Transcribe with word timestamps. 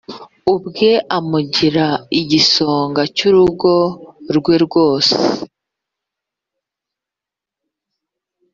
ubwe 0.53 0.91
amugira 1.17 1.87
igisonga 2.21 3.01
cy 3.15 3.21
urugo 3.29 3.73
rwe 4.37 4.55
rwose 4.65 5.15